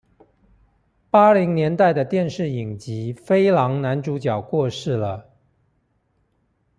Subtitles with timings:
[1.11, 5.29] 八零年代的電視影集《飛狼》男主角過世了